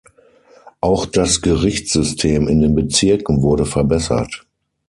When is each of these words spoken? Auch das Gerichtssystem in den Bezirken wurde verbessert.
Auch 0.79 1.05
das 1.05 1.43
Gerichtssystem 1.43 2.47
in 2.47 2.59
den 2.61 2.73
Bezirken 2.73 3.43
wurde 3.43 3.67
verbessert. 3.67 4.47